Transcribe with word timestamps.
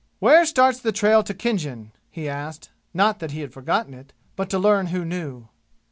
"Where 0.17 0.47
starts 0.47 0.79
the 0.79 0.91
trail 0.91 1.21
to 1.21 1.31
Khinjan?" 1.31 1.91
he 2.09 2.27
asked; 2.27 2.71
not 2.91 3.19
that 3.19 3.29
he 3.29 3.41
had 3.41 3.53
forgotten 3.53 3.93
it, 3.93 4.13
but 4.35 4.49
to 4.49 4.57
learn 4.57 4.87
who 4.87 5.05
knew. 5.05 5.47